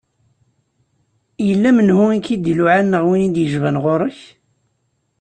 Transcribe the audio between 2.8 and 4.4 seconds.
neɣ win i d-yejban ɣur-k?